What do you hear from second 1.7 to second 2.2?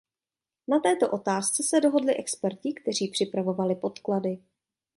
dohodli